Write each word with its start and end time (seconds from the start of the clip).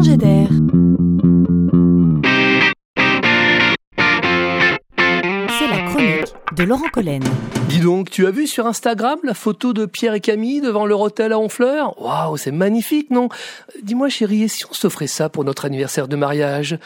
d'air. 0.00 0.48
C'est 5.58 5.68
la 5.68 5.82
chronique 5.86 6.34
de 6.56 6.64
Laurent 6.64 6.88
Collen. 6.92 7.22
Dis 7.68 7.80
donc, 7.80 8.10
tu 8.10 8.26
as 8.26 8.30
vu 8.30 8.46
sur 8.46 8.66
Instagram 8.66 9.18
la 9.22 9.34
photo 9.34 9.72
de 9.72 9.84
Pierre 9.86 10.14
et 10.14 10.20
Camille 10.20 10.60
devant 10.60 10.86
leur 10.86 11.00
hôtel 11.00 11.32
à 11.32 11.38
Honfleur? 11.38 12.00
Waouh, 12.00 12.36
c'est 12.36 12.52
magnifique, 12.52 13.10
non? 13.10 13.28
Dis-moi 13.82 14.08
chérie, 14.08 14.44
et 14.44 14.48
si 14.48 14.64
on 14.66 14.72
s'offrait 14.72 15.06
ça 15.06 15.28
pour 15.28 15.44
notre 15.44 15.66
anniversaire 15.66 16.08
de 16.08 16.16
mariage? 16.16 16.78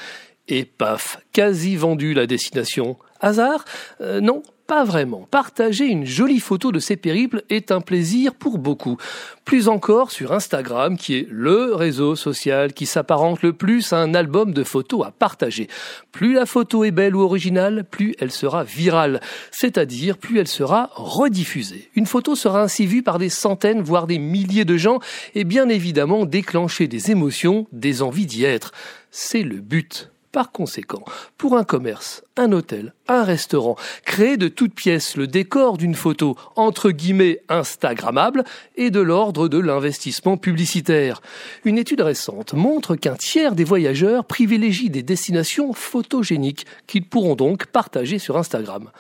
Et 0.49 0.65
paf, 0.65 1.19
quasi 1.33 1.77
vendu 1.77 2.13
la 2.13 2.27
destination. 2.27 2.97
Hasard? 3.21 3.65
Euh, 4.01 4.21
Non, 4.21 4.43
pas 4.67 4.85
vraiment. 4.85 5.27
Partager 5.31 5.87
une 5.87 6.05
jolie 6.05 6.41
photo 6.41 6.73
de 6.73 6.79
ces 6.79 6.97
périples 6.97 7.43
est 7.51 7.71
un 7.71 7.81
plaisir 7.81 8.35
pour 8.35 8.59
beaucoup. 8.59 8.97
Plus 9.45 9.69
encore 9.69 10.11
sur 10.11 10.33
Instagram, 10.33 10.97
qui 10.97 11.17
est 11.17 11.29
le 11.31 11.75
réseau 11.75 12.17
social 12.17 12.73
qui 12.73 12.87
s'apparente 12.87 13.43
le 13.43 13.53
plus 13.53 13.93
à 13.93 13.99
un 13.99 14.15
album 14.15 14.53
de 14.53 14.65
photos 14.65 15.07
à 15.07 15.11
partager. 15.13 15.69
Plus 16.11 16.35
la 16.35 16.47
photo 16.47 16.85
est 16.85 16.91
belle 16.91 17.15
ou 17.15 17.21
originale, 17.21 17.85
plus 17.89 18.15
elle 18.19 18.33
sera 18.33 18.65
virale, 18.65 19.21
c'est-à-dire 19.51 20.19
plus 20.19 20.39
elle 20.41 20.49
sera 20.49 20.91
rediffusée. 20.95 21.91
Une 21.95 22.07
photo 22.07 22.35
sera 22.35 22.63
ainsi 22.63 22.87
vue 22.87 23.03
par 23.03 23.19
des 23.19 23.29
centaines, 23.29 23.83
voire 23.83 24.07
des 24.07 24.19
milliers 24.19 24.65
de 24.65 24.77
gens, 24.77 24.99
et 25.35 25.45
bien 25.45 25.69
évidemment 25.69 26.27
déclencher 26.27 26.89
des 26.89 27.11
émotions, 27.11 27.67
des 27.73 28.03
envies 28.03 28.27
d'y 28.27 28.45
être. 28.45 28.73
C'est 29.11 29.43
le 29.43 29.61
but. 29.61 30.11
Par 30.37 30.53
conséquent, 30.53 31.03
pour 31.39 31.57
un 31.57 31.65
commerce, 31.65 32.23
un 32.37 32.53
hôtel, 32.53 32.93
un 33.09 33.25
restaurant, 33.25 33.77
créer 34.05 34.37
de 34.37 34.49
toutes 34.49 34.75
pièces 34.75 35.17
le 35.17 35.27
décor 35.27 35.79
d'une 35.79 35.95
photo 35.95 36.37
entre 36.57 36.91
guillemets 36.91 37.41
Instagrammable 37.49 38.45
est 38.77 38.91
de 38.91 39.01
l'ordre 39.01 39.49
de 39.49 39.59
l'investissement 39.59 40.37
publicitaire. 40.37 41.23
Une 41.65 41.79
étude 41.79 42.03
récente 42.03 42.53
montre 42.53 42.97
qu'un 42.97 43.15
tiers 43.15 43.55
des 43.55 43.65
voyageurs 43.65 44.27
privilégient 44.27 44.91
des 44.91 45.03
destinations 45.03 45.73
photogéniques 45.73 46.67
qu'ils 46.87 47.09
pourront 47.09 47.35
donc 47.35 47.65
partager 47.69 48.19
sur 48.19 48.37
Instagram. 48.37 48.91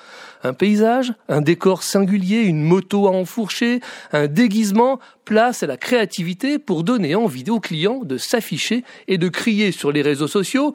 Un 0.42 0.55
paysage, 0.55 1.12
un 1.29 1.42
décor 1.42 1.83
singulier, 1.83 2.45
une 2.45 2.62
moto 2.62 3.09
à 3.09 3.11
enfourcher, 3.11 3.81
un 4.12 4.27
déguisement, 4.27 5.01
place 5.27 5.64
à 5.64 5.67
la 5.67 5.77
créativité 5.77 6.59
pour 6.59 6.84
donner 6.84 7.14
envie 7.17 7.51
aux 7.51 7.61
clients 7.61 8.03
de 8.05 8.17
s'afficher 8.17 8.84
et 9.09 9.19
de 9.19 9.29
crier 9.29 9.73
sur 9.73 9.91
les 9.91 10.01
réseaux 10.01 10.29
sociaux 10.29 10.73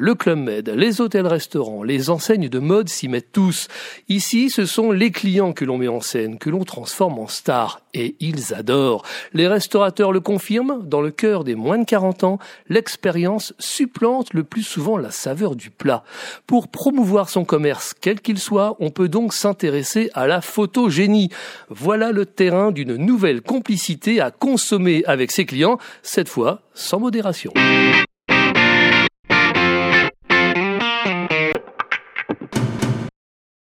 Le 0.00 0.14
Club 0.14 0.38
Med, 0.38 0.68
les 0.68 1.00
hôtels-restaurants, 1.00 1.82
les 1.82 2.08
enseignes 2.08 2.48
de 2.48 2.58
mode 2.60 2.88
s'y 2.88 3.08
mettent 3.08 3.32
tous. 3.32 3.66
Ici, 4.08 4.48
ce 4.48 4.64
sont 4.64 4.92
les 4.92 5.10
clients 5.10 5.52
que 5.52 5.64
l'on 5.64 5.76
met 5.76 5.88
en 5.88 6.00
scène, 6.00 6.38
que 6.38 6.50
l'on 6.50 6.62
transforme 6.62 7.18
en 7.18 7.26
stars. 7.26 7.80
Et 7.94 8.14
ils 8.20 8.54
adorent. 8.54 9.04
Les 9.32 9.48
restaurateurs 9.48 10.12
le 10.12 10.20
confirment, 10.20 10.86
dans 10.86 11.00
le 11.00 11.10
cœur 11.10 11.42
des 11.42 11.56
moins 11.56 11.78
de 11.78 11.84
40 11.84 12.22
ans, 12.22 12.38
l'expérience 12.68 13.54
supplante 13.58 14.32
le 14.34 14.44
plus 14.44 14.62
souvent 14.62 14.98
la 14.98 15.10
saveur 15.10 15.56
du 15.56 15.70
plat. 15.70 16.04
Pour 16.46 16.68
promouvoir 16.68 17.28
son 17.28 17.44
commerce, 17.44 17.92
quel 18.00 18.20
qu'il 18.20 18.38
soit, 18.38 18.76
on 18.78 18.90
peut 18.90 19.08
donc 19.08 19.34
s'intéresser 19.34 20.10
à 20.14 20.28
la 20.28 20.40
photogénie. 20.40 21.30
Voilà 21.70 22.12
le 22.12 22.24
terrain 22.24 22.70
d'une 22.70 22.94
nouvelle 22.94 23.42
complicité 23.42 24.20
à 24.20 24.30
consommer 24.30 25.02
avec 25.06 25.32
ses 25.32 25.44
clients, 25.44 25.78
cette 26.02 26.28
fois 26.28 26.60
sans 26.72 27.00
modération. 27.00 27.52